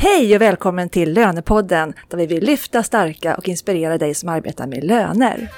[0.00, 4.66] Hej och välkommen till Lönepodden där vi vill lyfta, starka och inspirera dig som arbetar
[4.66, 5.48] med löner.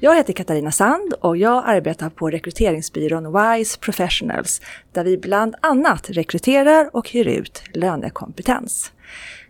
[0.00, 4.60] Jag heter Katarina Sand och jag arbetar på rekryteringsbyrån WISE Professionals
[4.92, 8.92] där vi bland annat rekryterar och hyr ut lönekompetens.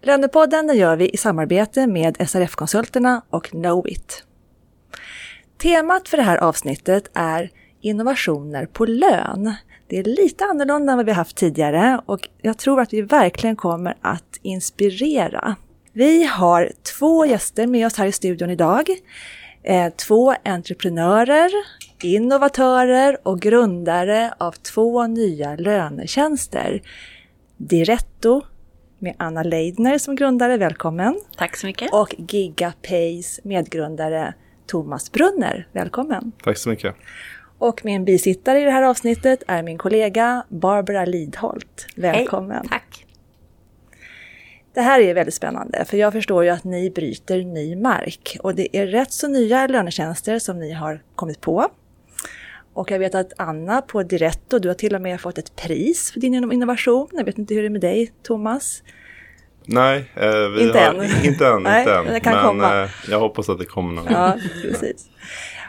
[0.08, 4.24] Lönepodden gör vi i samarbete med SRF-konsulterna och Knowit.
[5.62, 9.54] Temat för det här avsnittet är innovationer på lön.
[9.86, 13.56] Det är lite annorlunda än vad vi haft tidigare och jag tror att vi verkligen
[13.56, 15.56] kommer att inspirera.
[15.92, 18.88] Vi har två gäster med oss här i studion idag.
[19.62, 21.50] Eh, två entreprenörer,
[22.02, 26.82] innovatörer och grundare av två nya lönetjänster.
[27.56, 28.42] Diretto
[28.98, 31.20] med Anna Leidner som grundare, välkommen.
[31.36, 31.92] Tack så mycket.
[31.92, 34.34] Och GigaPays medgrundare
[34.66, 36.32] Thomas Brunner, välkommen.
[36.42, 36.94] Tack så mycket.
[37.58, 41.86] Och min bisittare i det här avsnittet är min kollega Barbara Lidholt.
[41.96, 42.56] Välkommen.
[42.56, 43.04] Hej, tack.
[44.74, 48.54] Det här är väldigt spännande för jag förstår ju att ni bryter ny mark och
[48.54, 51.68] det är rätt så nya lönetjänster som ni har kommit på.
[52.78, 56.12] Och jag vet att Anna på Diretto, du har till och med fått ett pris
[56.12, 57.08] för din innovation.
[57.12, 58.82] Jag vet inte hur det är med dig, Thomas?
[59.64, 61.24] Nej, eh, vi inte har, än.
[61.24, 62.04] Inte än, Nej, inte än.
[62.04, 62.82] det kan men komma.
[62.82, 65.06] Eh, jag hoppas att det kommer någon Ja, precis.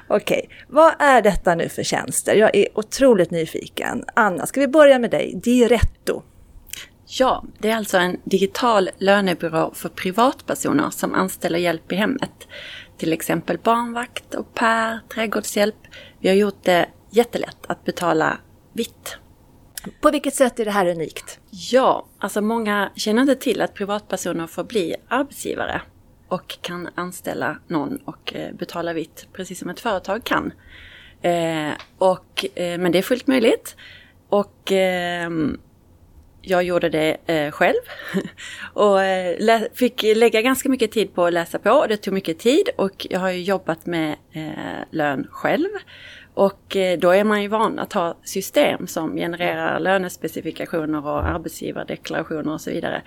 [0.07, 0.57] Okej, okay.
[0.67, 2.35] vad är detta nu för tjänster?
[2.35, 4.03] Jag är otroligt nyfiken.
[4.13, 5.39] Anna, ska vi börja med dig?
[5.43, 6.23] Diretto.
[7.05, 12.47] Ja, det är alltså en digital lönebyrå för privatpersoner som anställer hjälp i hemmet.
[12.97, 15.75] Till exempel barnvakt, och per, trädgårdshjälp.
[16.19, 18.37] Vi har gjort det jättelätt att betala
[18.73, 19.17] vitt.
[20.01, 21.39] På vilket sätt är det här unikt?
[21.49, 25.81] Ja, alltså många känner inte till att privatpersoner får bli arbetsgivare
[26.27, 30.53] och kan anställa någon och eh, betala vitt, precis som ett företag kan.
[31.21, 33.75] Eh, och, eh, men det är fullt möjligt.
[34.29, 35.29] Och eh,
[36.41, 37.81] jag gjorde det eh, själv
[38.73, 41.85] och eh, fick lägga ganska mycket tid på att läsa på.
[41.89, 44.15] Det tog mycket tid och jag har ju jobbat med
[44.91, 45.69] lön själv.
[46.33, 52.53] Och eh, då är man ju van att ha system som genererar lönespecifikationer och arbetsgivardeklarationer
[52.53, 53.01] och så vidare.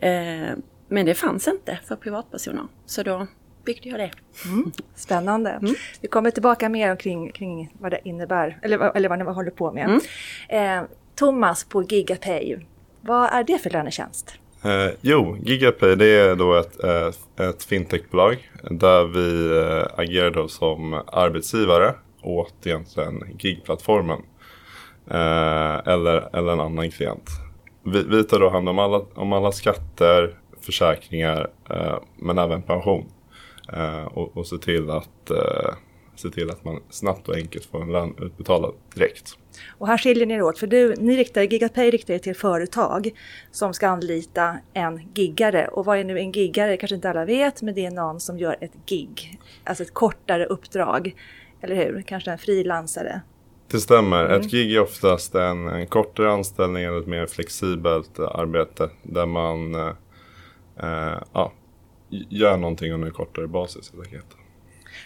[0.00, 0.56] Eh,
[0.88, 3.26] men det fanns inte för privatpersoner, så då
[3.64, 4.10] byggde jag det.
[4.44, 4.72] Mm.
[4.94, 5.50] Spännande.
[5.50, 5.74] Mm.
[6.00, 9.72] Vi kommer tillbaka mer kring, kring vad det innebär, eller, eller vad ni håller på
[9.72, 10.00] med.
[10.48, 10.82] Mm.
[10.82, 12.56] Eh, Thomas på Gigapay,
[13.00, 14.34] vad är det för lönetjänst?
[14.64, 19.50] Eh, jo, Gigapay det är då ett, eh, ett fintechbolag där vi
[19.96, 21.94] agerar då som arbetsgivare
[22.28, 24.22] åt egentligen gigplattformen.
[25.10, 27.30] Eh, eller, eller en annan klient.
[27.82, 33.04] Vi, vi tar då hand om alla, om alla skatter, försäkringar eh, men även pension.
[33.72, 35.74] Eh, och, och se till att eh,
[36.18, 39.38] se till att man snabbt och enkelt får en lön utbetalad direkt.
[39.78, 43.10] Och här skiljer ni er åt, för du, ni riktar, Gigapay riktar er till företag
[43.50, 45.68] som ska anlita en giggare.
[45.68, 46.76] Och vad är nu en giggare?
[46.76, 50.46] kanske inte alla vet, men det är någon som gör ett gig, alltså ett kortare
[50.46, 51.14] uppdrag.
[51.60, 52.02] Eller hur?
[52.02, 53.20] Kanske en frilansare.
[53.70, 54.24] Det stämmer.
[54.24, 54.40] Mm.
[54.40, 59.74] Ett gig är oftast en, en kortare anställning eller ett mer flexibelt arbete där man
[59.74, 59.92] eh,
[60.82, 61.52] eh, ja,
[62.28, 63.92] gör någonting under en kortare basis.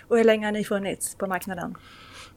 [0.09, 1.75] Och hur länge har ni funnits på marknaden?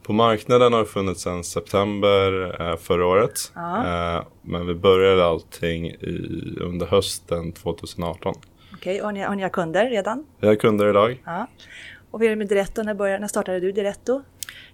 [0.03, 3.51] På marknaden har det funnits sedan september eh, förra året.
[3.55, 3.77] Ja.
[4.17, 8.33] Eh, men vi började allting i, under hösten 2018.
[8.73, 10.25] Okej, okay, och ni, har ni kunder redan?
[10.39, 11.21] Vi har kunder idag.
[11.25, 11.47] Ja.
[12.15, 12.83] Och hur är det med Diretto?
[12.83, 14.21] När, började, när startade du Diretto?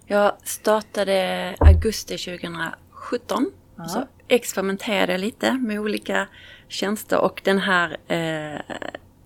[0.06, 3.50] Jag startade augusti 2017.
[3.76, 3.84] Ja.
[3.84, 6.28] Så experimenterade lite med olika
[6.68, 8.60] tjänster och den här eh,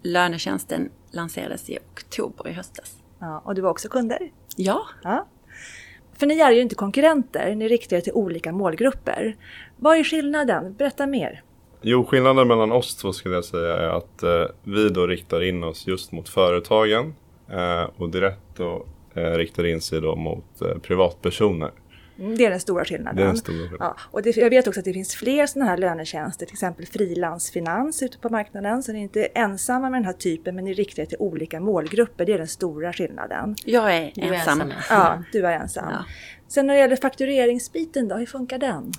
[0.03, 2.97] lönetjänsten lanserades i oktober i höstas.
[3.19, 4.31] Ja, och du var också kunder?
[4.57, 4.87] Ja.
[5.03, 5.27] ja.
[6.13, 9.37] För ni är ju inte konkurrenter, ni riktar er till olika målgrupper.
[9.77, 10.75] Vad är skillnaden?
[10.75, 11.43] Berätta mer.
[11.83, 15.65] Jo, skillnaden mellan oss två skulle jag säga är att eh, vi då riktar in
[15.65, 17.15] oss just mot företagen
[17.97, 21.71] och Diretto eh, riktar in sig då mot eh, privatpersoner.
[22.19, 23.27] Mm, det är den stora skillnaden.
[23.27, 23.79] Den stora skillnaden.
[23.81, 26.87] Ja, och det, jag vet också att det finns fler sådana här lönetjänster, till exempel
[26.87, 28.83] frilansfinans ute på marknaden.
[28.83, 31.61] Så ni är inte ensamma med den här typen, men ni riktar er till olika
[31.61, 32.25] målgrupper.
[32.25, 33.57] Det är den stora skillnaden.
[33.65, 34.61] Jag är ensam.
[34.61, 34.73] Är ensam.
[34.91, 35.85] Ja, du är ensam.
[35.91, 36.05] Ja.
[36.49, 38.93] Sen när det gäller faktureringsbiten då, hur funkar den?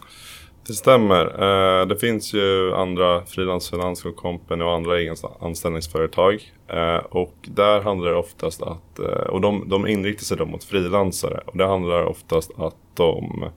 [0.67, 1.25] Det stämmer.
[1.25, 4.93] Eh, det finns ju andra frilansfinans och company och andra
[5.39, 6.53] anställningsföretag.
[6.67, 10.63] Eh, och där handlar det oftast att, eh, och de, de inriktar sig då mot
[10.63, 11.41] frilansare.
[11.45, 13.49] Och det handlar oftast att de,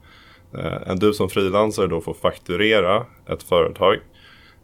[0.57, 3.97] eh, du som frilansare då får fakturera ett företag.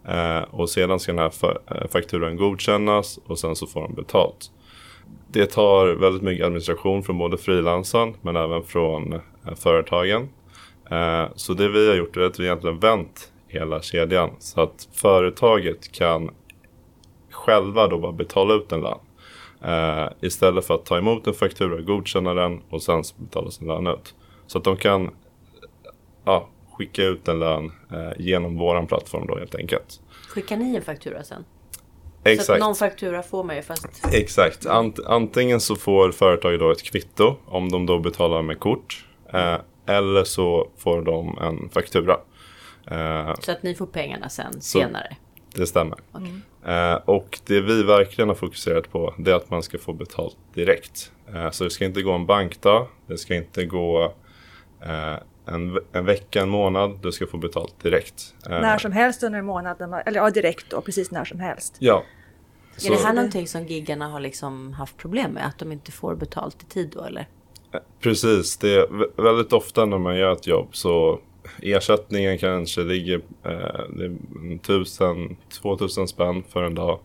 [0.08, 4.50] Eh, och sedan ska den här eh, fakturan godkännas och sen så får de betalt.
[5.32, 10.28] det tar väldigt mycket administration från både frilansaren men även från eh, företagen.
[10.90, 14.88] Eh, så det vi har gjort är att vi egentligen vänt hela kedjan så att
[14.92, 16.30] företaget kan
[17.30, 18.98] själva då bara betala ut en lön.
[19.64, 23.86] Eh, istället för att ta emot en faktura, godkänna den och sen betala sin lön
[23.86, 24.14] ut.
[24.46, 25.10] Så att de kan
[26.24, 30.00] ja, skicka ut en lön eh, genom våran plattform då helt enkelt.
[30.28, 31.44] Skickar ni en faktura sen?
[32.24, 32.46] Exakt.
[32.46, 34.06] Så att någon faktura får man ju fast...
[34.12, 34.66] Exakt.
[34.66, 39.04] Ant antingen så får företaget då ett kvitto om de då betalar med kort.
[39.88, 42.16] Eller så får de en faktura.
[42.90, 45.16] Eh, så att ni får pengarna sen senare?
[45.54, 45.98] Det stämmer.
[46.12, 46.74] Okay.
[46.74, 50.36] Eh, och det vi verkligen har fokuserat på det är att man ska få betalt
[50.54, 51.12] direkt.
[51.34, 52.88] Eh, så det ska inte gå en bankdag.
[53.06, 54.14] Det ska inte gå
[54.80, 56.98] eh, en, en vecka, en månad.
[57.02, 58.34] Du ska få betalt direkt.
[58.50, 59.82] Eh, när som helst under en månad.
[60.06, 60.80] Eller ja, direkt då.
[60.80, 61.76] Precis när som helst.
[61.78, 62.04] Ja.
[62.76, 62.92] Så.
[62.92, 65.46] Är det här någonting som giggarna har liksom haft problem med?
[65.46, 67.28] Att de inte får betalt i tid då eller?
[68.00, 68.56] Precis.
[68.56, 71.20] Det är väldigt ofta när man gör ett jobb så
[71.62, 74.10] ersättningen kanske ligger eh,
[74.62, 76.98] tusen, två tusen spänn för en dag.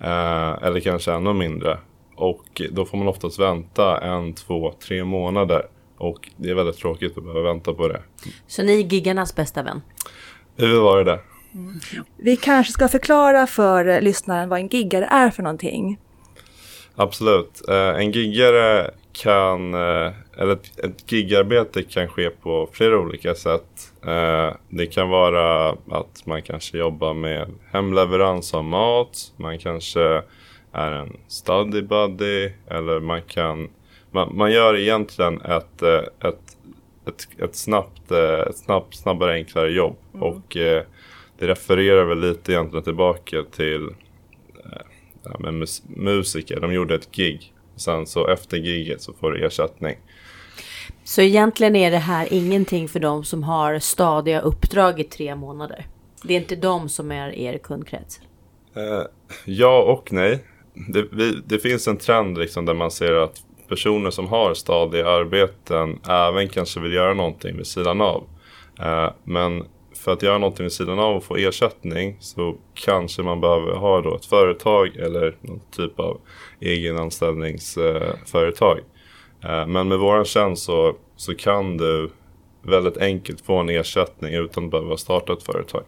[0.00, 1.78] Eh, eller kanske ännu mindre.
[2.14, 5.62] Och då får man oftast vänta en, två, tre månader.
[5.96, 8.02] Och det är väldigt tråkigt att behöva vänta på det.
[8.46, 9.82] Så ni är giggarnas bästa vän?
[10.56, 11.20] Vi vill vara det.
[11.54, 11.80] Mm.
[12.16, 15.98] Vi kanske ska förklara för lyssnaren vad en giggare är för någonting.
[16.94, 17.68] Absolut.
[17.68, 18.90] Eh, en giggare
[19.22, 23.92] kan, eh, eller ett, ett gigarbete kan ske på flera olika sätt.
[24.06, 29.32] Eh, det kan vara att man kanske jobbar med hemleverans av mat.
[29.36, 30.22] Man kanske
[30.72, 33.68] är en study buddy eller man kan
[34.10, 36.56] man, man gör egentligen ett, ett,
[37.06, 39.96] ett, ett snabbt, ett snabbt, snabbare, enklare jobb.
[40.14, 40.22] Mm.
[40.22, 40.56] Och
[41.38, 43.88] det refererar väl lite egentligen tillbaka till
[45.22, 45.52] ja,
[45.88, 46.60] musiker.
[46.60, 47.52] De gjorde ett gig.
[47.78, 49.96] Sen så efter giget så får du ersättning.
[51.04, 55.86] Så egentligen är det här ingenting för de som har stadiga uppdrag i tre månader?
[56.22, 58.20] Det är inte de som är er kundkrets?
[58.76, 59.02] Eh,
[59.44, 60.44] ja och nej.
[60.92, 65.08] Det, vi, det, finns en trend liksom där man ser att personer som har stadiga
[65.08, 68.24] arbeten även kanske vill göra någonting vid sidan av.
[68.80, 69.64] Eh, men
[69.98, 74.00] för att göra någonting vid sidan av och få ersättning så kanske man behöver ha
[74.00, 76.20] då ett företag eller någon typ av
[76.60, 78.78] egenanställningsföretag.
[79.44, 82.10] Eh, men med våran tjänst så, så kan du
[82.62, 85.84] väldigt enkelt få en ersättning utan att behöva starta ett företag.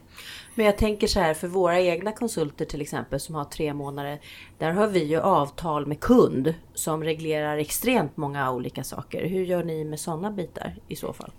[0.55, 4.21] Men jag tänker så här för våra egna konsulter till exempel som har tre månader.
[4.59, 9.27] Där har vi ju avtal med kund som reglerar extremt många olika saker.
[9.27, 11.31] Hur gör ni med sådana bitar i så fall?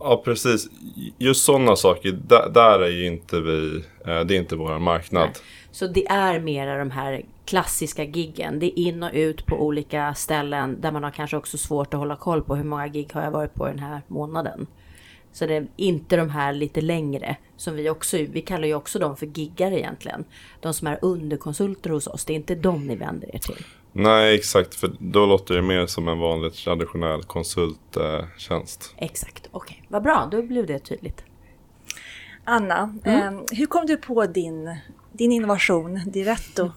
[0.00, 0.68] Ja precis.
[1.18, 5.28] Just sådana saker, där, där, är ju inte vi, eh, det är inte vår marknad.
[5.32, 5.42] Nej.
[5.70, 8.58] Så det är mera de här klassiska giggen.
[8.58, 12.00] Det är in och ut på olika ställen där man har kanske också svårt att
[12.00, 14.66] hålla koll på hur många gig har jag varit på den här månaden.
[15.32, 18.98] Så det är inte de här lite längre som vi också, vi kallar ju också
[18.98, 20.24] dem för giggar egentligen.
[20.60, 23.64] De som är underkonsulter hos oss, det är inte dem ni vänder er till.
[23.92, 24.74] Nej, exakt.
[24.74, 28.94] För då låter det mer som en vanlig traditionell konsulttjänst.
[28.96, 29.76] exakt, okej.
[29.76, 29.86] Okay.
[29.88, 31.24] Vad bra, då blev det tydligt.
[32.44, 33.34] Anna, mm.
[33.34, 34.76] eh, hur kom du på din,
[35.12, 36.70] din innovation, Diretto?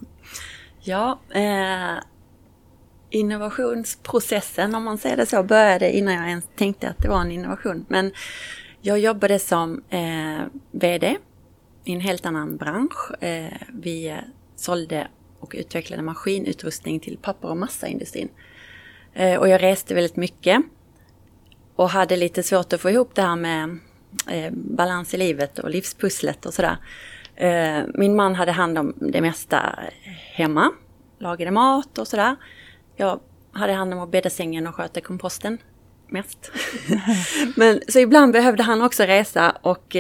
[0.82, 2.04] ja, eh,
[3.10, 7.32] innovationsprocessen, om man säger det så, började innan jag ens tänkte att det var en
[7.32, 7.86] innovation.
[7.90, 8.12] Men
[8.82, 10.42] jag jobbade som eh,
[10.72, 11.18] VD
[11.84, 13.24] i en helt annan bransch.
[13.24, 14.18] Eh, vi
[14.56, 15.08] sålde
[15.42, 18.30] och utvecklade maskinutrustning till papper och massaindustrin.
[19.14, 20.62] Eh, och jag reste väldigt mycket
[21.76, 23.78] och hade lite svårt att få ihop det här med
[24.28, 26.78] eh, balans i livet och livspusslet och sådär.
[27.36, 29.80] Eh, min man hade hand om det mesta
[30.34, 30.72] hemma,
[31.20, 32.36] lagade mat och sådär.
[32.96, 33.20] Jag
[33.52, 35.58] hade hand om att bädda sängen och sköta komposten
[36.08, 36.52] mest.
[37.56, 39.96] Men så ibland behövde han också resa och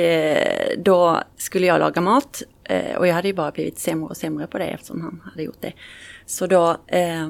[0.77, 2.43] då skulle jag laga mat.
[2.71, 5.43] Eh, och jag hade ju bara blivit sämre och sämre på det eftersom han hade
[5.43, 5.73] gjort det.
[6.25, 7.29] Så då eh,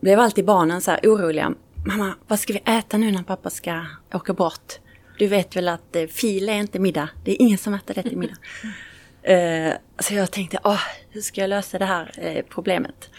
[0.00, 1.54] blev alltid barnen så här oroliga.
[1.86, 4.72] Mamma, vad ska vi äta nu när pappa ska åka bort?
[5.18, 7.08] Du vet väl att eh, fil är inte middag.
[7.24, 8.36] Det är ingen som äter det till middag.
[9.22, 13.10] eh, så jag tänkte, åh, hur ska jag lösa det här eh, problemet?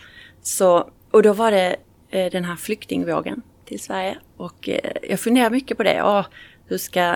[0.42, 1.76] Så, och då var det
[2.10, 4.18] eh, den här flyktingvågen till Sverige.
[4.38, 6.04] Och eh, jag funderar mycket på det.
[6.04, 6.26] Åh,
[6.68, 7.16] hur ska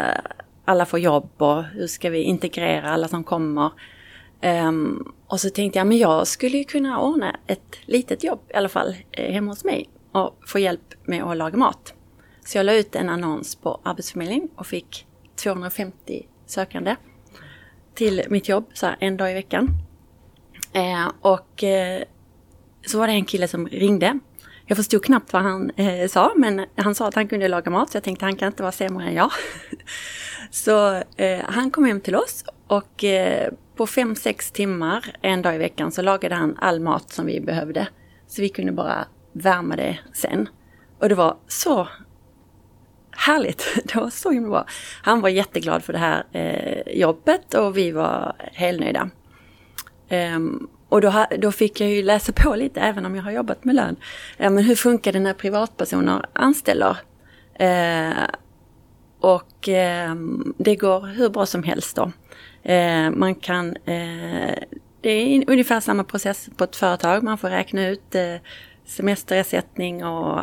[0.66, 3.72] alla få jobb och hur ska vi integrera alla som kommer?
[4.44, 8.54] Um, och så tänkte jag, men jag skulle ju kunna ordna ett litet jobb i
[8.54, 11.94] alla fall eh, hemma hos mig och få hjälp med att laga mat.
[12.46, 16.96] Så jag la ut en annons på Arbetsförmedlingen och fick 250 sökande
[17.94, 19.70] till mitt jobb så här, en dag i veckan.
[20.74, 22.04] Eh, och eh,
[22.86, 24.20] så var det en kille som ringde
[24.70, 27.90] jag förstod knappt vad han eh, sa, men han sa att han kunde laga mat,
[27.90, 29.32] så jag tänkte han kan inte vara sämre än jag.
[30.52, 35.56] så eh, han kom hem till oss och eh, på fem sex timmar en dag
[35.56, 37.88] i veckan så lagade han all mat som vi behövde.
[38.28, 40.50] Så vi kunde bara värma det sen.
[41.00, 41.88] Och det var så
[43.12, 43.66] härligt.
[43.84, 44.66] Det var så himla bra.
[45.02, 49.10] Han var jätteglad för det här eh, jobbet och vi var helnöjda.
[50.10, 53.66] Um, och då, då, fick jag ju läsa på lite, även om jag har jobbat
[53.66, 53.96] med lön.
[54.38, 56.98] Ja, men hur funkar det när privatpersoner anställer?
[57.54, 58.24] Eh,
[59.20, 60.16] och eh,
[60.58, 62.12] det går hur bra som helst då.
[62.72, 64.58] Eh, man kan, eh,
[65.02, 67.24] det är ungefär samma process på ett företag.
[67.24, 68.36] Man får räkna ut eh,
[68.86, 70.40] semesterersättning och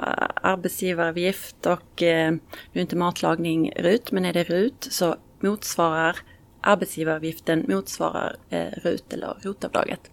[0.49, 2.41] arbetsgivaravgift och eh, nu
[2.73, 6.17] är inte matlagning RUT, men är det RUT så motsvarar
[6.61, 10.11] arbetsgivaravgiften motsvarar eh, RUT eller ROT-avdraget.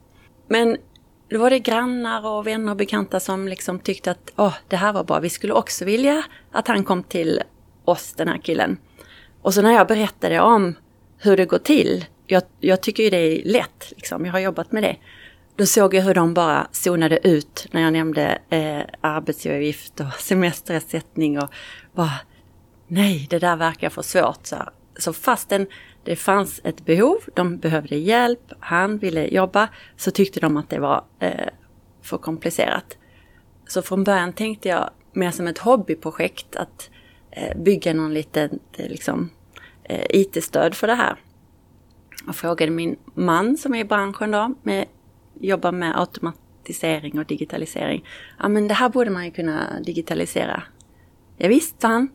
[0.53, 0.77] Men
[1.29, 4.93] då var det grannar och vänner och bekanta som liksom tyckte att åh, det här
[4.93, 7.41] var bra, vi skulle också vilja att han kom till
[7.85, 8.77] oss, den här killen.
[9.41, 10.75] Och så när jag berättade om
[11.17, 14.71] hur det går till, jag, jag tycker ju det är lätt, liksom, jag har jobbat
[14.71, 14.95] med det.
[15.55, 21.39] Då såg jag hur de bara zonade ut när jag nämnde eh, arbetsgivaravgift och semesterersättning
[21.39, 21.49] och
[21.93, 22.19] bara
[22.87, 24.45] nej, det där verkar för svårt.
[24.45, 24.55] Så,
[24.97, 25.67] så fastän
[26.03, 30.79] det fanns ett behov, de behövde hjälp, han ville jobba, så tyckte de att det
[30.79, 31.47] var eh,
[32.01, 32.97] för komplicerat.
[33.67, 36.89] Så från början tänkte jag mer som ett hobbyprojekt att
[37.31, 39.29] eh, bygga någon liten eh, liksom,
[39.83, 41.15] eh, IT-stöd för det här.
[42.25, 44.85] Jag frågade min man som är i branschen då, med,
[45.39, 48.05] jobbar med automatisering och digitalisering.
[48.39, 50.63] Ja men det här borde man ju kunna digitalisera.
[51.37, 52.09] Ja, visst, sa han.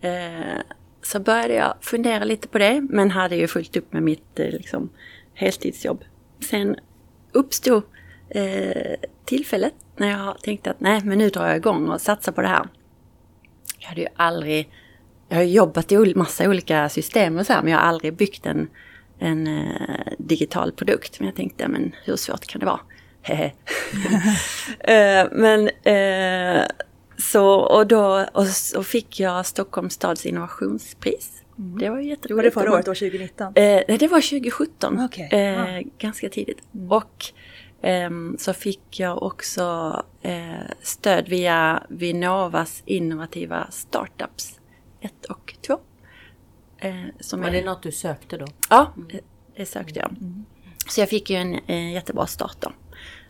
[0.00, 0.60] Eh,
[1.02, 4.46] så började jag fundera lite på det, men hade ju fullt upp med mitt eh,
[4.46, 4.90] liksom,
[5.34, 6.04] heltidsjobb.
[6.50, 6.76] Sen
[7.32, 7.82] uppstod
[8.28, 8.94] eh,
[9.24, 12.48] tillfället när jag tänkte att nej, men nu drar jag igång och satsar på det
[12.48, 12.68] här.
[13.78, 14.70] Jag hade ju aldrig,
[15.28, 18.46] jag har jobbat i massa olika system och så här, men jag har aldrig byggt
[18.46, 18.68] en,
[19.18, 21.20] en eh, digital produkt.
[21.20, 22.80] Men jag tänkte, men hur svårt kan det vara?
[24.80, 26.66] eh, men eh,
[27.18, 31.42] så, och då och, och fick jag Stockholms stads innovationspris.
[31.58, 31.78] Mm.
[31.78, 32.36] Det var jätteroligt.
[32.36, 33.46] Var det förra året, år 2019?
[33.46, 33.52] Eh,
[33.88, 35.00] nej, det var 2017.
[35.00, 35.28] Okay.
[35.40, 35.82] Eh, ah.
[35.98, 36.58] Ganska tidigt.
[36.74, 36.92] Mm.
[36.92, 37.24] Och
[37.82, 44.60] eh, så fick jag också eh, stöd via Vinnovas innovativa startups
[45.00, 45.78] 1 och 2.
[46.78, 46.94] Eh,
[47.32, 48.46] var det något du sökte då?
[48.70, 49.08] Ja, mm.
[49.56, 50.10] det sökte jag.
[50.10, 50.44] Mm.
[50.88, 52.72] Så jag fick ju en, en jättebra start då.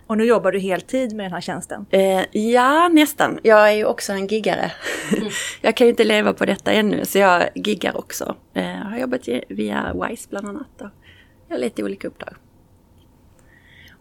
[0.07, 1.87] Och nu jobbar du heltid med den här tjänsten?
[1.91, 3.39] Eh, ja, nästan.
[3.43, 4.73] Jag är ju också en giggare.
[5.17, 5.29] Mm.
[5.61, 8.37] jag kan ju inte leva på detta ännu, så jag giggar också.
[8.55, 10.81] Eh, jag har jobbat via WISE bland annat.
[10.81, 10.89] Och
[11.49, 12.35] jag har lite olika uppdrag.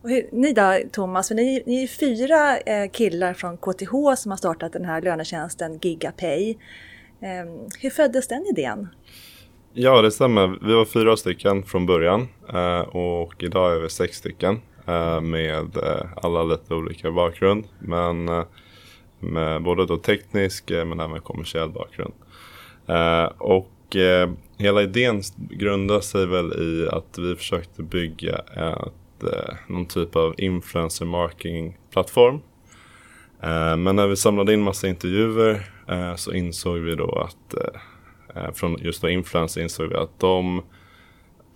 [0.01, 4.31] Och hur, ni då Thomas, för ni, ni är fyra eh, killar från KTH som
[4.31, 6.49] har startat den här lönetjänsten Gigapay.
[7.21, 8.87] Eh, hur föddes den idén?
[9.73, 10.57] Ja, det stämmer.
[10.67, 14.61] Vi var fyra stycken från början eh, och idag är vi sex stycken.
[14.91, 17.67] Eh, med eh, alla lite olika bakgrund.
[17.79, 18.43] Men eh,
[19.19, 22.13] med både då teknisk men även kommersiell bakgrund.
[23.37, 23.95] Och
[24.57, 29.23] hela idén grundar sig väl i att vi försökte bygga ett,
[29.67, 32.39] någon typ av influencer marketing plattform.
[33.77, 35.71] Men när vi samlade in massa intervjuer
[36.15, 37.55] så insåg vi då att
[38.55, 40.63] från just då influencer insåg vi att de,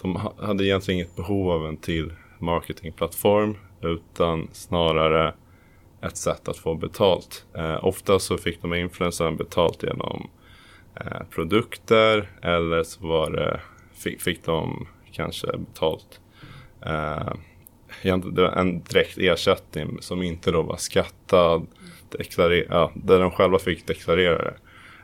[0.01, 5.33] de hade egentligen inget behov av en till marketingplattform utan snarare
[6.01, 7.45] ett sätt att få betalt.
[7.53, 10.29] Eh, ofta så fick de influencerna betalt genom
[10.95, 13.59] eh, produkter eller så var det,
[13.93, 16.19] fick, fick de kanske betalt
[16.85, 17.33] eh,
[18.03, 21.67] en direkt ersättning som inte då var skattad,
[22.69, 24.55] ja, där de själva fick deklarera det.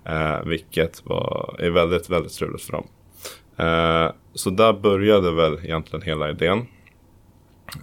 [0.05, 2.87] Eh, vilket var, är väldigt, väldigt struligt för dem.
[3.57, 6.67] Eh, så där började väl egentligen hela idén.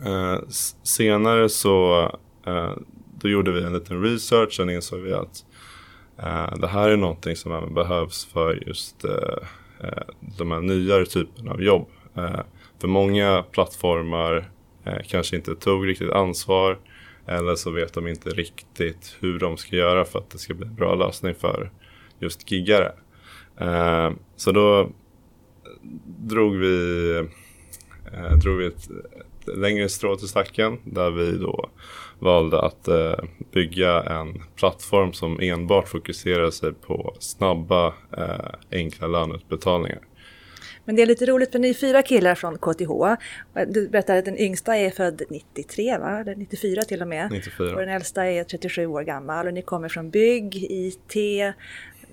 [0.07, 0.41] Eh,
[0.83, 2.03] senare så
[2.47, 2.73] eh,
[3.21, 5.45] då gjorde vi en liten research och insåg vi att
[6.19, 9.39] eh, det här är någonting som även behövs för just eh,
[9.81, 10.03] eh
[10.39, 11.89] de här nyare typerna av jobb.
[12.17, 12.41] Eh,
[12.81, 14.51] för många plattformar
[14.85, 16.79] eh, kanske inte tog riktigt ansvar
[17.27, 20.67] eller så vet de inte riktigt hur de ska göra för att det ska bli
[20.67, 21.71] en bra lösning för
[22.19, 22.93] just giggare.
[23.61, 24.91] Eh, så då
[26.19, 27.29] drog vi,
[28.43, 28.89] drog vi ett,
[29.57, 31.71] längre strå till stacken där vi då
[32.19, 33.15] valde att eh,
[33.53, 37.87] bygga en plattform som enbart fokuserar sig på snabba,
[38.17, 40.01] eh, enkla löneutbetalningar.
[40.85, 43.23] Men det är lite roligt för ni är fyra killar från KTH.
[43.67, 46.21] Du berättade att den yngsta är född 93, va?
[46.21, 47.31] eller 94 till och med.
[47.31, 47.75] 94.
[47.75, 51.17] Och den äldsta är 37 år gammal och ni kommer från bygg, IT,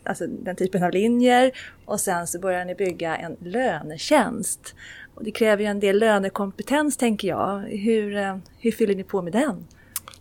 [0.04, 1.52] alltså den typen av linjer.
[1.86, 4.76] Och sen så börjar ni bygga en lönetjänst.
[5.16, 7.60] Och det kräver ju en del lönekompetens tänker jag.
[7.60, 9.68] Hur, eh, hur fyller ni på med den?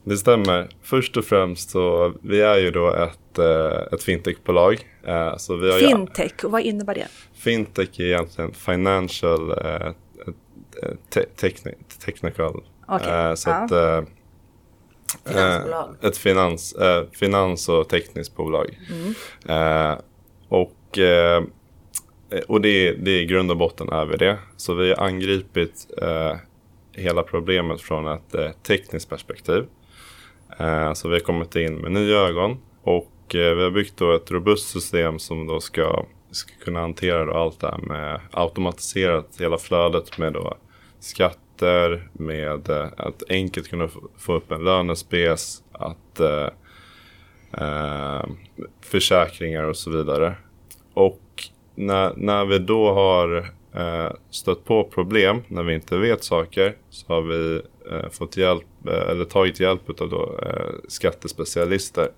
[0.05, 0.69] Det stämmer.
[0.83, 4.89] Först och främst så vi är ju då ett, eh, ett fintechbolag.
[5.07, 7.07] Eh, Så vi har Fintech, och vad innebär det?
[7.35, 9.55] Fintech är egentligen financial
[11.11, 11.75] te- techni-
[12.05, 12.63] technical.
[12.89, 13.55] Eh, så ja.
[13.65, 14.09] att,
[15.25, 15.97] Finansbolag.
[16.03, 16.77] Ett finans,
[17.13, 18.79] finans och tekniskt bolag.
[19.49, 19.99] Mm.
[20.49, 20.99] Och
[22.31, 24.39] Eh, och det, det är i grund och botten är vi det.
[24.57, 26.37] Så vi har angripit eh,
[26.93, 29.65] hela problemet från ett eh, tekniskt perspektiv.
[30.59, 34.13] Eh, så vi har kommit in med nya ögon och eh, vi har byggt då
[34.13, 39.37] ett robust system som då ska, ska kunna hantera då allt det här med automatiserat
[39.39, 40.55] hela flödet med då
[41.01, 43.89] skatter, med eh, att enkelt kunna
[44.19, 46.49] få, upp en lönespec, att eh,
[47.53, 48.25] eh,
[48.81, 50.35] försäkringar och så vidare.
[50.95, 51.21] Och
[51.75, 53.37] när, när vi då har
[53.75, 58.65] eh, stött på problem, när vi inte vet saker, så har vi eh, fått hjälp,
[58.87, 62.09] eh, eller tagit hjälp av då, eh, skattespecialister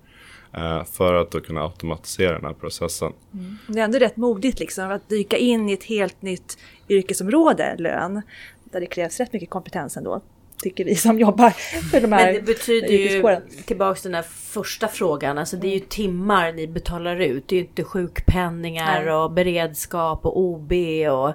[0.53, 3.13] eh, för att då kunna automatisera den här processen.
[3.33, 3.57] Mm.
[3.67, 6.57] Det är ändå rätt modigt liksom att dyka in i ett helt nytt
[6.89, 8.21] yrkesområde, lön,
[8.63, 10.21] där det krävs rätt mycket kompetens ändå,
[10.61, 11.49] tycker vi som jobbar
[11.91, 15.67] för de här Men det betyder ju, tillbaks till den här första frågan, alltså det
[15.67, 17.47] är ju timmar ni betalar ut.
[17.47, 19.13] Det är ju inte sjukpenningar Nej.
[19.13, 20.71] och beredskap och OB
[21.11, 21.33] och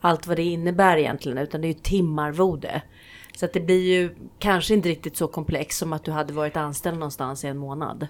[0.00, 2.82] allt vad det innebär egentligen, utan det är ju timarvode.
[3.36, 6.56] Så att det blir ju kanske inte riktigt så komplext som att du hade varit
[6.56, 8.06] anställd någonstans i en månad.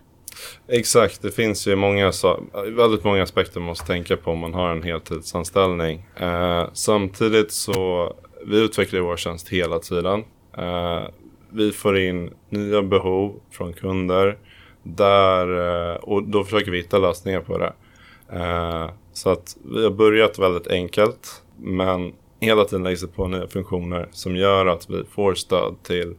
[0.69, 2.13] Exakt, det finns ju många,
[2.77, 6.07] väldigt många aspekter man måste tänka på om man har en heltidsanställning.
[6.17, 8.13] Eh, samtidigt så,
[8.47, 10.25] vi utvecklar vår tjänst hela tiden.
[10.59, 11.09] Eh,
[11.51, 14.39] vi får in nya behov från kunder
[14.83, 15.47] där,
[15.93, 17.73] eh, och då försöker vi hitta lösningar på det.
[18.33, 23.47] Eh, så att vi har börjat väldigt enkelt, men hela tiden läggs det på nya
[23.47, 26.15] funktioner som gör att vi får stöd till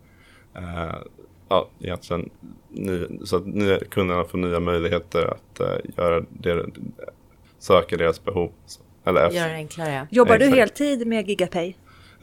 [1.49, 2.29] ja, egentligen
[2.69, 5.62] ny, så att nya, kunderna får nya möjligheter att
[5.97, 6.65] göra det,
[7.60, 8.51] söka deras behov.
[9.05, 9.39] Eller efter.
[9.39, 10.07] Gör det enklare.
[10.12, 10.60] Jobbar du Exakt.
[10.60, 11.73] heltid med Gigapay?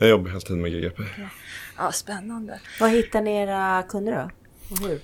[0.03, 1.03] Jag jobbar heltid med GGP.
[1.83, 2.61] Ja, spännande.
[2.81, 4.31] Vad hittar ni era kunder då?
[4.75, 5.01] Och hur?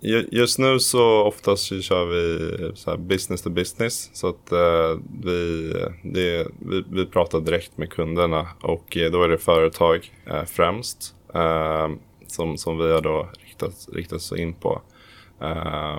[0.00, 4.10] Ju- Just nu så oftast så kör vi så här business to business.
[4.12, 9.28] Så att eh, vi, det, vi, vi pratar direkt med kunderna och eh, då är
[9.28, 11.14] det företag eh, främst.
[11.34, 11.88] Eh,
[12.26, 14.82] som, som vi har då riktat, riktat oss in på.
[15.42, 15.98] Eh,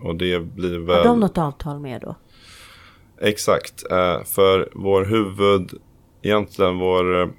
[0.00, 0.96] och det blir väl...
[0.96, 2.16] Har de något avtal med då?
[3.20, 3.82] Exakt.
[4.24, 5.70] För vår huvud,
[6.22, 7.32] egentligen vår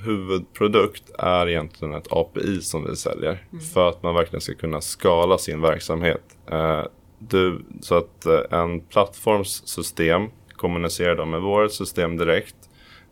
[0.00, 3.44] huvudprodukt är egentligen ett API som vi säljer.
[3.74, 6.22] För att man verkligen ska kunna skala sin verksamhet.
[6.50, 6.82] Eh,
[7.18, 12.56] du, så att eh, en plattformssystem kommunicerar då med vårt system direkt.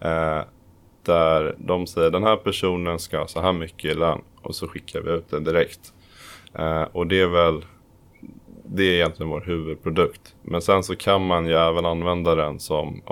[0.00, 0.40] Eh,
[1.02, 4.20] där de säger den här personen ska ha så här mycket i lön.
[4.42, 5.92] Och så skickar vi ut det direkt.
[6.54, 7.64] Eh, och det är väl
[8.70, 10.34] det är egentligen vår huvudprodukt.
[10.42, 13.02] Men sen så kan man ju även använda den som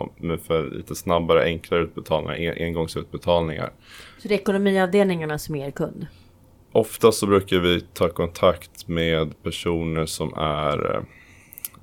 [0.47, 3.71] för lite snabbare, enklare utbetalningar, en- engångsutbetalningar.
[4.19, 6.07] Så det är ekonomiavdelningarna som är er kund?
[6.73, 11.05] Oftast så brukar vi ta kontakt med personer som är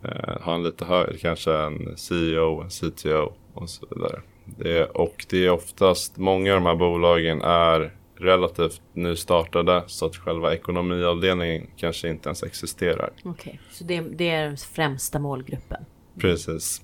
[0.04, 4.22] eh, har en lite högre, kanske en CEO, en CTO och så vidare.
[4.46, 10.16] Det och det är oftast, många av de här bolagen är relativt nystartade så att
[10.16, 13.10] själva ekonomiavdelningen kanske inte ens existerar.
[13.24, 15.86] Okej, så det, det är den främsta målgruppen.
[16.20, 16.82] Precis.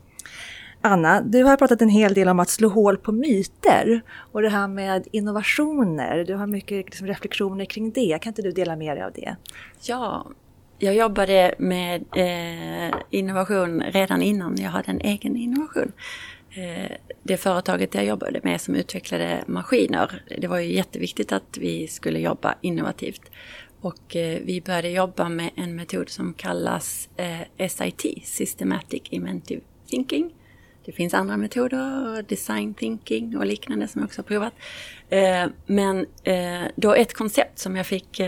[0.82, 4.50] Anna, du har pratat en hel del om att slå hål på myter och det
[4.50, 6.24] här med innovationer.
[6.24, 8.20] Du har mycket liksom, reflektioner kring det.
[8.22, 9.36] Kan inte du dela med dig av det?
[9.82, 10.28] Ja,
[10.80, 15.92] jag jobbade med eh, innovation redan innan jag hade en egen innovation.
[16.52, 16.92] Eh,
[17.24, 22.20] det företaget jag jobbade med som utvecklade maskiner, det var ju jätteviktigt att vi skulle
[22.20, 23.22] jobba innovativt.
[23.82, 30.34] Och eh, vi började jobba med en metod som kallas eh, SIT, Systematic Inventive Thinking.
[30.86, 34.54] Det finns andra metoder, design thinking och liknande som jag också har provat.
[35.66, 36.06] Men
[36.76, 38.20] då ett koncept som jag fick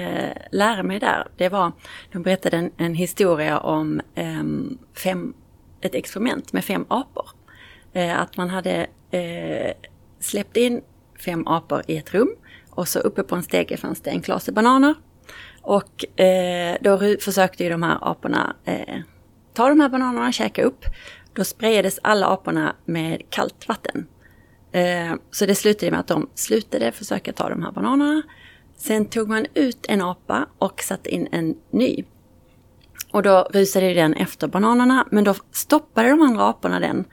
[0.51, 1.71] lära mig där, det var,
[2.11, 5.33] de berättade en, en historia om ehm, fem,
[5.81, 7.29] ett experiment med fem apor.
[7.93, 9.73] Eh, att man hade eh,
[10.19, 10.81] släppt in
[11.25, 12.35] fem apor i ett rum
[12.69, 14.95] och så uppe på en stege fanns det en klase bananer.
[15.61, 18.97] Och eh, då försökte ju de här aporna eh,
[19.53, 20.85] ta de här bananerna, och käka upp.
[21.33, 24.07] Då sprayades alla aporna med kallt vatten.
[24.71, 28.21] Eh, så det slutade med att de slutade försöka ta de här bananerna.
[28.75, 32.03] Sen tog man ut en apa och satte in en ny.
[33.11, 37.05] Och då rusade den efter bananerna, men då stoppade de andra aporna den.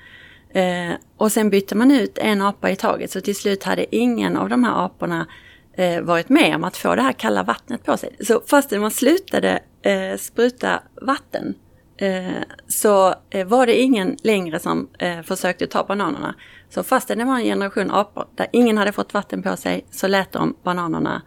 [0.58, 4.36] Eh, och sen bytte man ut en apa i taget, så till slut hade ingen
[4.36, 5.26] av de här aporna
[5.72, 8.16] eh, varit med om att få det här kalla vattnet på sig.
[8.20, 11.54] Så fastän man slutade eh, spruta vatten
[11.96, 16.34] eh, så eh, var det ingen längre som eh, försökte ta bananerna.
[16.70, 20.06] Så fastän det var en generation apor där ingen hade fått vatten på sig så
[20.06, 21.22] lät de bananerna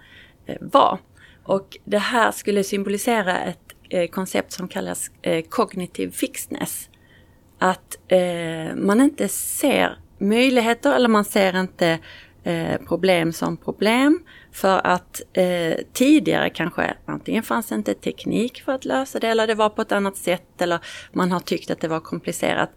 [0.45, 0.97] eh, vara.
[1.43, 6.89] Och det här skulle symbolisera ett eh, koncept som kallas eh, cognitive fixedness.
[7.63, 11.99] Att eh, man inte ser möjligheter eller man ser inte
[12.43, 18.85] eh, problem som problem för att eh, tidigare kanske antingen fanns inte teknik för att
[18.85, 20.79] lösa det eller det var på ett annat sätt eller
[21.11, 22.71] man har tyckt att det var komplicerat.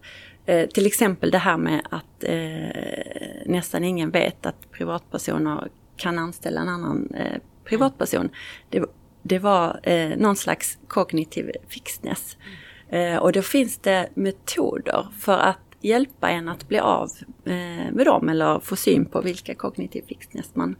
[0.45, 5.67] Eh, till exempel det här med att eh, nästan ingen vet att privatpersoner
[5.97, 8.29] kan anställa en annan eh, privatperson.
[8.69, 8.83] Det,
[9.21, 12.37] det var eh, någon slags kognitiv fixness.
[12.39, 12.64] Mm.
[12.89, 17.09] Eh, och då finns det metoder för att hjälpa en att bli av
[17.45, 20.75] eh, med dem eller få syn på vilka kognitiv fixness man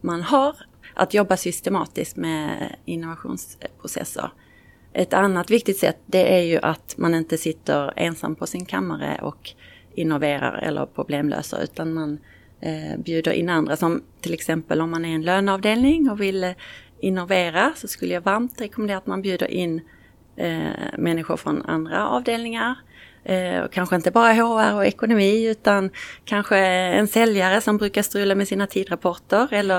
[0.00, 0.56] man har
[0.94, 4.32] att jobba systematiskt med innovationsprocesser.
[4.92, 9.18] Ett annat viktigt sätt det är ju att man inte sitter ensam på sin kammare
[9.22, 9.50] och
[9.94, 12.18] innoverar eller problemlöser utan man
[12.60, 16.52] eh, bjuder in andra som till exempel om man är en löneavdelning och vill eh,
[17.00, 19.80] innovera så skulle jag varmt rekommendera att man bjuder in
[20.40, 22.76] eh, människor från andra avdelningar
[23.24, 25.90] Eh, kanske inte bara HR och ekonomi utan
[26.24, 29.78] kanske en säljare som brukar strula med sina tidrapporter eller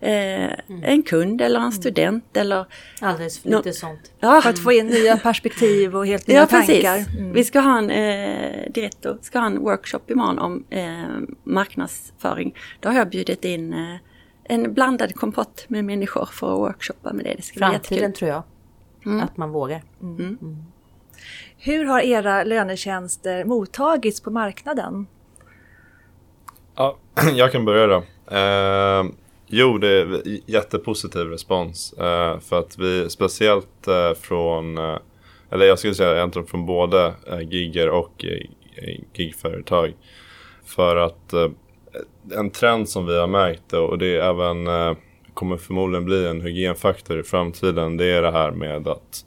[0.00, 0.82] eh, mm.
[0.82, 2.66] en kund eller en student eller...
[3.00, 4.12] Alldeles för lite sånt.
[4.20, 4.40] Ja.
[4.42, 7.04] För att få in nya perspektiv och helt nya ja, tankar.
[7.18, 7.32] Mm.
[7.32, 10.92] Vi ska ha en, eh, Diretto ska ha en workshop imorgon om eh,
[11.44, 12.54] marknadsföring.
[12.80, 13.96] Då har jag bjudit in eh,
[14.44, 17.34] en blandad kompott med människor för att workshoppa med det.
[17.36, 18.42] det ska Framtiden tror jag.
[19.06, 19.20] Mm.
[19.20, 19.82] Att man vågar.
[20.00, 20.38] Mm.
[20.40, 20.56] mm.
[21.58, 25.06] Hur har era lönetjänster mottagits på marknaden?
[26.74, 26.96] Ja,
[27.34, 28.02] jag kan börja då.
[28.36, 29.04] Eh,
[29.46, 31.92] jo, det är jättepositiv respons.
[31.92, 34.98] Eh, för att vi speciellt eh, från, eh,
[35.50, 39.94] eller jag skulle säga egentligen från både eh, gigger och eh, gigföretag.
[40.64, 41.50] För att eh,
[42.38, 44.66] en trend som vi har märkt och det är även
[45.34, 47.96] kommer förmodligen bli en hygienfaktor i framtiden.
[47.96, 49.24] Det är det här med att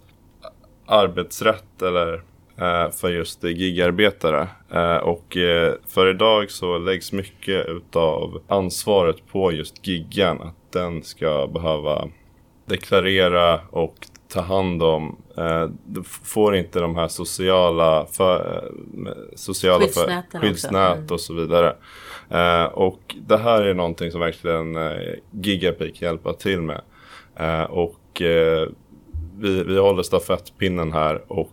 [0.85, 2.13] arbetsrätt eller
[2.57, 4.47] eh, för just gigarbetare.
[4.71, 10.41] Eh, och eh, för idag så läggs mycket utav ansvaret på just giggen.
[10.41, 12.07] Att den ska behöva
[12.65, 13.95] deklarera och
[14.27, 15.17] ta hand om.
[15.85, 18.63] Du får inte de här sociala, för,
[19.35, 21.07] sociala skyddsnät, skyddsnät mm.
[21.09, 21.75] och så vidare.
[22.29, 26.81] Eh, och det här är någonting som verkligen eh, Gigapeak hjälper till med.
[27.35, 28.69] Eh, och eh,
[29.37, 31.51] vi, vi håller stafettpinnen här och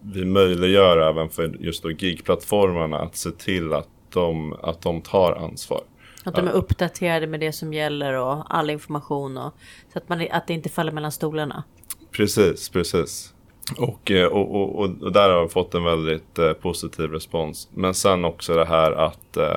[0.00, 5.32] vi möjliggör även för just då gigplattformarna att se till att de, att de tar
[5.32, 5.80] ansvar.
[6.24, 9.54] Att de är uppdaterade med det som gäller och all information och
[9.92, 11.62] så att, man, att det inte faller mellan stolarna.
[12.10, 13.34] Precis, precis.
[13.76, 17.68] Och, eh, och, och, och, och där har vi fått en väldigt eh, positiv respons.
[17.74, 19.56] Men sen också det här att eh,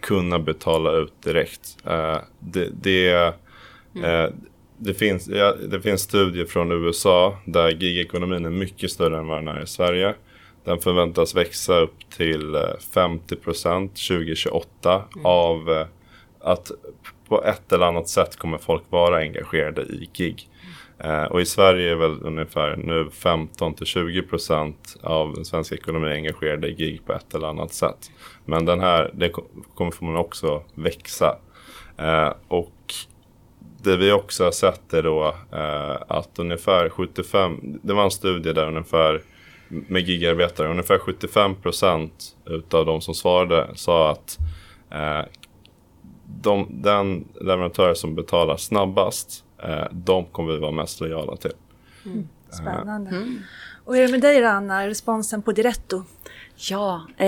[0.00, 1.76] kunna betala ut direkt.
[1.84, 3.34] Eh, det, det
[3.94, 4.04] mm.
[4.04, 4.30] eh,
[4.84, 9.38] det finns, ja, det finns studier från USA där gigekonomin är mycket större än vad
[9.38, 10.14] den är i Sverige.
[10.64, 12.56] Den förväntas växa upp till
[12.94, 15.26] 50 eh, 2028 mm.
[15.26, 15.86] av eh,
[16.40, 16.70] att
[17.28, 20.48] på ett eller annat sätt kommer folk vara engagerade i gig.
[21.04, 25.74] Eh, och i Sverige är väl ungefär nu 15 till 20 procent av den svenska
[25.74, 28.10] ekonomin engagerade i gig på ett eller annat sätt.
[28.44, 29.28] Men den här, det
[29.74, 31.38] kommer förmodligen också växa.
[31.96, 32.94] Eh, och
[33.82, 38.52] det vi också har sett är då eh, att ungefär 75, det var en studie
[38.52, 39.22] där ungefär
[39.68, 44.38] med gigarbetare, ungefär 75 procent utav de som svarade sa att
[44.90, 45.22] eh,
[46.42, 49.44] de, den leverantör som betalar snabbast,
[49.90, 51.52] de kommer vi vara mest lojala till.
[52.06, 52.28] Mm.
[52.50, 53.10] Spännande.
[53.10, 53.42] Mm.
[53.84, 56.04] Och hur är det med dig Anna, responsen på Diretto?
[56.70, 57.26] Ja, eh,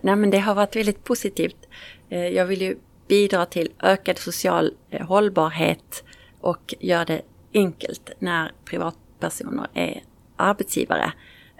[0.00, 1.68] nej men det har varit väldigt positivt.
[2.08, 2.76] Eh, jag vill ju
[3.08, 6.04] bidrar till ökad social eh, hållbarhet
[6.40, 7.22] och gör det
[7.54, 10.02] enkelt när privatpersoner är
[10.36, 11.12] arbetsgivare.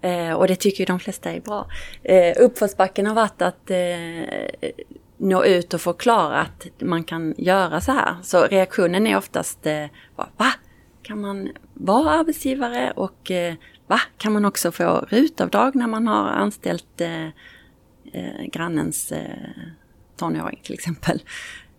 [0.03, 1.67] Eh, och det tycker ju de flesta är bra.
[2.03, 4.71] Eh, uppförsbacken har varit att eh,
[5.23, 8.17] nå ut och förklara att man kan göra så här.
[8.23, 10.53] Så reaktionen är oftast, eh, va?
[11.03, 13.55] Kan man vara arbetsgivare och eh,
[13.87, 17.27] va, kan man också få rutavdrag när man har anställt eh,
[18.13, 19.49] eh, grannens eh,
[20.17, 21.23] tonåring till exempel?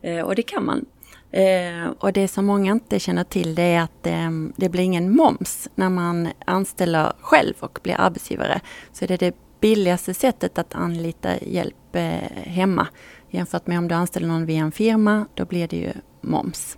[0.05, 0.85] Eh, och det kan man.
[1.31, 5.15] Eh, och det som många inte känner till det är att eh, det blir ingen
[5.15, 8.61] moms när man anställer själv och blir arbetsgivare.
[8.91, 12.87] Så det är det billigaste sättet att anlita hjälp eh, hemma.
[13.33, 15.91] Jämfört med om du anställer någon via en firma, då blir det ju
[16.21, 16.77] moms.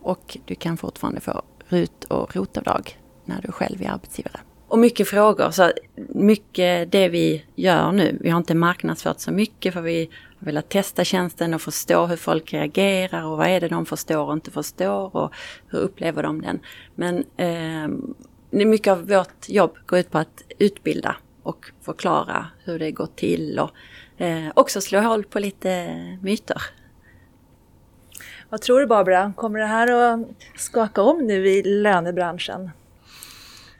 [0.00, 4.40] Och du kan fortfarande få RUT och ROT-avdrag när du själv är arbetsgivare.
[4.68, 5.72] Och mycket frågor, så
[6.08, 10.68] mycket det vi gör nu, vi har inte marknadsfört så mycket för vi har velat
[10.68, 14.50] testa tjänsten och förstå hur folk reagerar och vad är det de förstår och inte
[14.50, 15.34] förstår och
[15.68, 16.60] hur upplever de den.
[16.94, 17.88] Men eh,
[18.50, 23.58] mycket av vårt jobb går ut på att utbilda och förklara hur det går till
[23.58, 23.70] och
[24.20, 26.62] eh, också slå hål på lite myter.
[28.48, 30.20] Vad tror du Barbara, kommer det här att
[30.56, 32.70] skaka om nu i lönebranschen?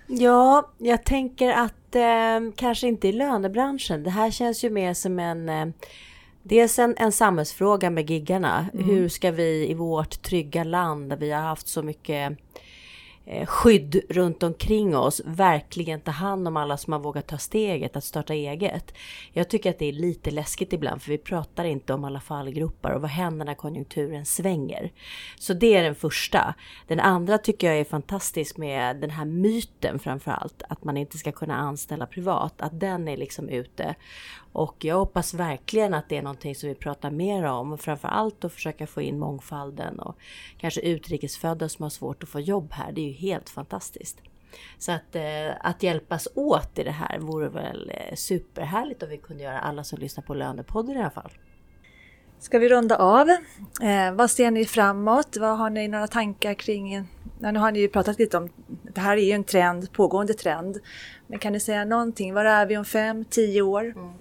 [0.07, 4.03] Ja, jag tänker att eh, kanske inte i lönebranschen.
[4.03, 5.67] Det här känns ju mer som en eh,
[6.43, 8.67] Dels en, en samhällsfråga med giggarna.
[8.75, 8.85] Mm.
[8.87, 12.37] Hur ska vi i vårt trygga land där vi har haft så mycket Eh,
[13.27, 17.97] Eh, skydd runt omkring oss verkligen ta hand om alla som har vågat ta steget
[17.97, 18.95] att starta eget.
[19.33, 22.91] Jag tycker att det är lite läskigt ibland för vi pratar inte om alla fallgropar
[22.91, 24.93] och vad händer när konjunkturen svänger.
[25.39, 26.55] Så det är den första.
[26.87, 31.19] Den andra tycker jag är fantastisk med den här myten framför allt att man inte
[31.19, 33.95] ska kunna anställa privat, att den är liksom ute.
[34.53, 37.79] Och jag hoppas verkligen att det är någonting som vi pratar mer om.
[37.79, 40.17] Framför allt att försöka få in mångfalden och
[40.59, 42.93] kanske utrikesfödda som har svårt att få jobb här.
[42.93, 44.21] Det är ju helt fantastiskt.
[44.79, 49.17] Så att, eh, att hjälpas åt i det här vore väl eh, superhärligt om vi
[49.17, 51.33] kunde göra alla som lyssnar på Lönepodden i alla fall.
[52.39, 53.29] Ska vi runda av?
[53.83, 55.37] Eh, vad ser ni framåt?
[55.37, 57.09] Vad har ni några tankar kring?
[57.41, 58.49] Ja, nu har ni ju pratat lite om,
[58.95, 60.81] det här är ju en trend, pågående trend.
[61.27, 62.35] Men kan ni säga någonting?
[62.35, 63.85] Var är vi om fem, tio år?
[63.85, 64.13] Mm.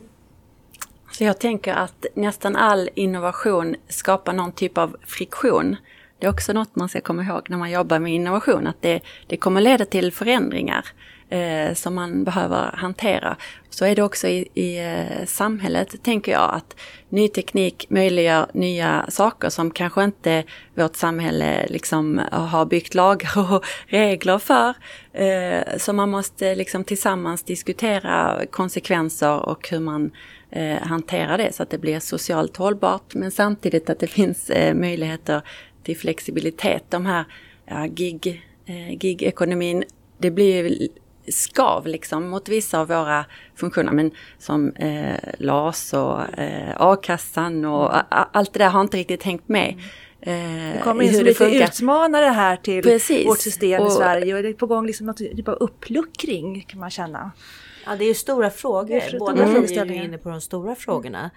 [1.19, 5.75] Så jag tänker att nästan all innovation skapar någon typ av friktion.
[6.19, 9.01] Det är också något man ska komma ihåg när man jobbar med innovation, att det,
[9.27, 10.85] det kommer leda till förändringar
[11.29, 13.35] eh, som man behöver hantera.
[13.69, 16.75] Så är det också i, i eh, samhället, tänker jag, att
[17.09, 20.43] ny teknik möjliggör nya saker som kanske inte
[20.75, 24.73] vårt samhälle liksom har byggt lagar och regler för.
[25.13, 30.11] Eh, så man måste liksom tillsammans diskutera konsekvenser och hur man
[30.51, 34.73] eh, hantera det så att det blir socialt hållbart men samtidigt att det finns eh,
[34.73, 35.41] möjligheter
[35.83, 36.83] till flexibilitet.
[36.89, 37.25] De här
[37.65, 39.83] ja, gig, eh, gig-ekonomin,
[40.17, 40.89] det blir
[41.27, 48.13] skav liksom mot vissa av våra funktioner men som eh, LAS och eh, a-kassan och
[48.37, 49.75] allt det där har inte riktigt hängt med.
[50.21, 50.73] Mm.
[50.73, 53.27] Det kommer in som lite utmanare här till Precis.
[53.27, 56.65] vårt system och, i Sverige och det är på gång liksom något typ av uppluckring
[56.67, 57.31] kan man känna.
[57.85, 59.19] Ja, det är ju stora frågor.
[59.19, 59.63] Båda mm.
[59.63, 61.29] är ju inne på de stora frågorna.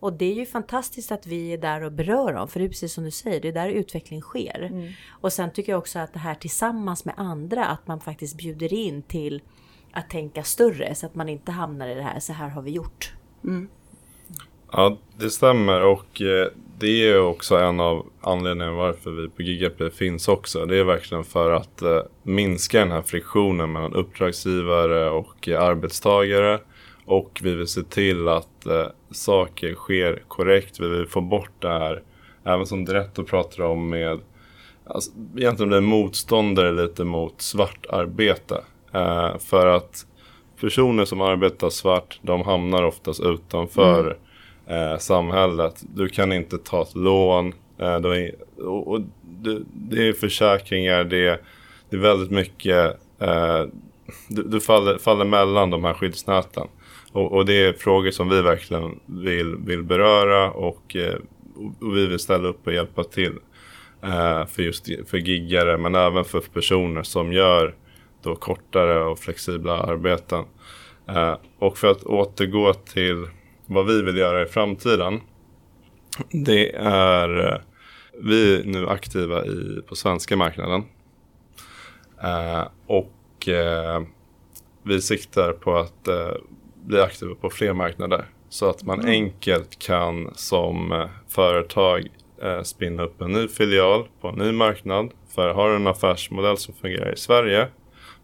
[0.00, 2.48] Och det är ju fantastiskt att vi är där och berör dem.
[2.48, 4.62] För det är precis som du säger, det är där utveckling sker.
[4.62, 4.92] Mm.
[5.08, 8.72] Och sen tycker jag också att det här tillsammans med andra, att man faktiskt bjuder
[8.72, 9.42] in till
[9.92, 10.94] att tänka större.
[10.94, 13.12] Så att man inte hamnar i det här, så här har vi gjort.
[13.44, 13.68] Mm.
[14.72, 16.48] Ja, det stämmer och eh,
[16.80, 20.66] det är också en av anledningarna varför vi på GGP finns också.
[20.66, 26.58] Det är verkligen för att eh, minska den här friktionen mellan uppdragsgivare och eh, arbetstagare.
[27.04, 30.80] Och vi vill se till att eh, saker sker korrekt.
[30.80, 32.02] Vi vill få bort det här,
[32.44, 34.20] även som Diretto pratar om med
[34.84, 38.64] alltså, egentligen blir motståndare lite mot svartarbete.
[38.92, 40.06] Eh, för att
[40.60, 44.16] personer som arbetar svart, de hamnar oftast utanför mm
[44.70, 45.82] eh, samhället.
[45.94, 47.54] Du kan inte ta ett lån.
[47.78, 51.40] Eh, är, och, och det, det, är försäkringar, det,
[51.90, 52.96] det är väldigt mycket.
[53.18, 53.64] Eh,
[54.28, 56.66] du, du faller, faller mellan de här skyddsnäten.
[57.12, 61.14] Och, och, det är frågor som vi verkligen vill, vill beröra och, eh,
[61.80, 63.32] och vi vill ställa upp och hjälpa till.
[64.02, 67.74] Eh, för just för giggare men även för personer som gör
[68.22, 70.44] då kortare och flexibla arbeten.
[71.08, 73.26] Eh, och för att återgå till
[73.70, 75.20] vad vi vill göra i framtiden.
[76.30, 77.60] Det är, eh,
[78.22, 80.84] vi är nu aktiva i, på svenska marknaden.
[82.22, 84.02] Eh, och eh,
[84.82, 86.32] vi siktar på att eh,
[86.84, 88.24] bli aktiva på fler marknader.
[88.48, 89.10] Så att man mm.
[89.10, 92.08] enkelt kan som eh, företag
[92.42, 95.10] eh, spinna upp en ny filial på en ny marknad.
[95.34, 97.68] För har du en affärsmodell som fungerar i Sverige,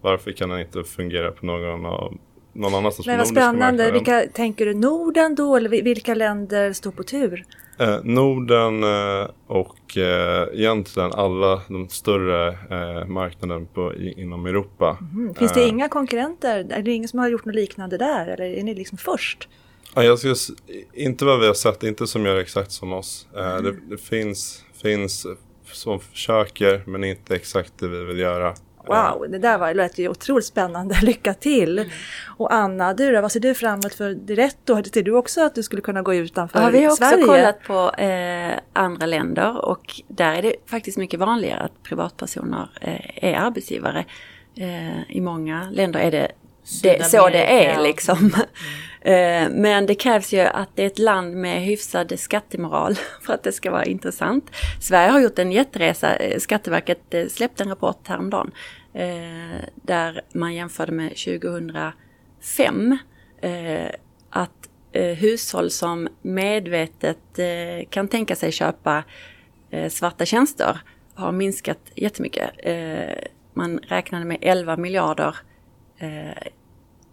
[0.01, 2.15] varför kan den inte fungera på någon av
[2.57, 3.91] någon annanstans Men vad spännande.
[3.91, 7.45] Vilka, tänker du Norden då eller vilka länder står på tur?
[7.79, 14.99] Eh, Norden eh, och eh, egentligen alla de större eh, marknaderna på, i, inom Europa.
[15.15, 15.35] Mm.
[15.35, 16.67] Finns det Eh, inga konkurrenter?
[16.71, 18.27] Är det ingen som har gjort något liknande där?
[18.27, 19.49] Eller är ni liksom först?
[19.95, 20.35] Ja, jag skulle,
[20.95, 23.29] inte vad vi har sett, inte som gör exakt som oss.
[23.37, 23.65] Mm.
[23.65, 25.27] det, det finns, finns
[25.73, 28.55] som försöker men inte exakt det vi vill göra.
[28.87, 30.95] Wow, det där var, lät ju otroligt spännande.
[31.03, 31.79] Lycka till!
[31.79, 31.91] Mm.
[32.37, 34.83] Och Anna, du då, vad ser du framåt för Diretto?
[34.85, 37.25] Ser du också att du skulle kunna gå utanför Ja, vi har också Sverige?
[37.25, 43.25] kollat på eh, andra länder och där är det faktiskt mycket vanligare att privatpersoner eh,
[43.31, 44.05] är arbetsgivare.
[44.57, 46.33] Eh, I många länder är det,
[46.83, 48.35] det så det är liksom.
[49.07, 53.43] Eh, men det krävs ju att det är ett land med hyfsad skattemoral för att
[53.43, 54.51] det ska vara intressant.
[54.81, 56.17] Sverige har gjort en jätteresa.
[56.17, 58.51] Eh, Skatteverket eh, släppte en rapport häromdagen
[59.75, 62.99] där man jämförde med 2005
[63.41, 63.91] eh,
[64.31, 67.39] att hushåll som medvetet
[67.91, 69.05] kan tänka sig köpa
[69.91, 70.79] svarta tjänster
[71.15, 72.51] har minskat jättemycket.
[73.55, 75.37] Man räknade med 11 miljarder
[75.99, 76.33] eh,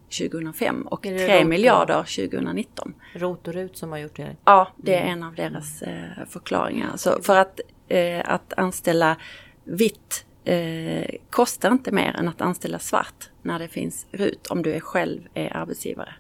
[0.10, 2.94] 2005 och Är det 3 rot- miljarder 2019.
[3.14, 4.36] Rot och Rut som har gjort det.
[4.46, 6.98] Ja, det är en av deras eh, förklaringar.
[6.98, 9.18] Så för att, eh, att anställa
[9.64, 14.74] vitt eh, kostar inte mer än att anställa svart när det finns RUT om du
[14.74, 16.14] är själv är arbetsgivare.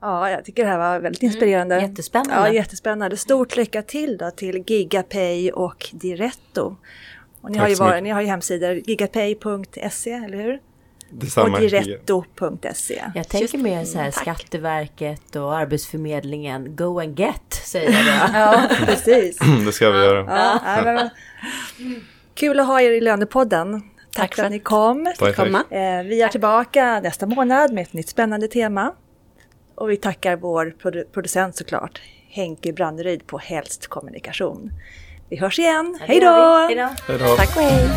[0.00, 1.74] Ja, jag tycker det här var väldigt inspirerande.
[1.74, 2.48] Mm, jättespännande.
[2.48, 3.16] Ja, jättespännande.
[3.16, 6.76] Stort lycka till då till Gigapay och Diretto.
[7.42, 10.60] Och ni, Tack har ju varit, ni har ju hemsidor gigapay.se, eller hur?
[11.10, 11.54] Detsamma.
[11.56, 13.02] Och diretto.se.
[13.14, 14.22] Jag tänker mer så här Tack.
[14.22, 16.76] Skatteverket och Arbetsförmedlingen.
[16.76, 18.30] Go and get, säger jag.
[18.40, 19.38] Ja, precis.
[19.66, 20.24] Det ska vi göra.
[20.28, 21.08] Ja, ja, men-
[22.34, 23.80] Kul att ha er i Lönepodden.
[23.80, 25.12] Tack, Tack för att ni kom.
[25.18, 25.72] Tack, tack.
[25.72, 28.94] Eh, Vi är tillbaka nästa månad med ett nytt spännande tema.
[29.74, 34.70] Och vi tackar vår produ- producent såklart, Henke Branneryd på Helst Kommunikation.
[35.30, 35.98] Vi hörs igen.
[36.00, 36.66] Hej då!
[36.68, 36.88] Hej då!
[37.08, 37.36] Hej då.
[37.36, 37.88] Tack och hej!